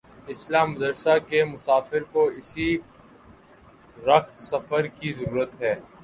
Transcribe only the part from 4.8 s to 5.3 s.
کی